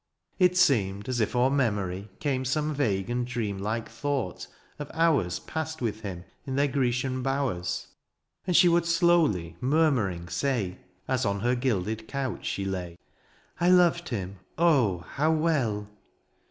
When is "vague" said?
2.73-3.07